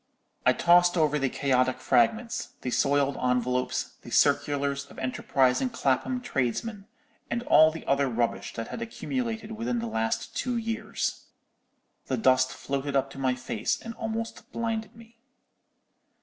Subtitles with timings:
[0.47, 6.87] "I tossed over the chaotic fragments, the soiled envelopes, the circulars of enterprising Clapham tradesmen,
[7.29, 11.27] and all the other rubbish that had accumulated within the last two years.
[12.07, 15.19] The dust floated up to my face and almost blinded me.